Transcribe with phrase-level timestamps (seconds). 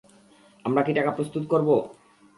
[0.65, 1.69] আমরা কি টাকা প্রস্তুত করব?